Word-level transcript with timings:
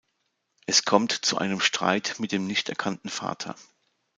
Es 0.65 0.83
kommt 0.83 1.11
zu 1.11 1.37
einem 1.37 1.59
Streit 1.59 2.15
mit 2.17 2.31
dem 2.31 2.47
nicht 2.47 2.69
erkannten 2.69 3.09
Vater. 3.11 3.53